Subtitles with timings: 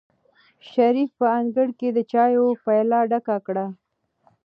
[0.69, 3.65] شریف په انګړ کې د چایو پیاله ډکه کړه.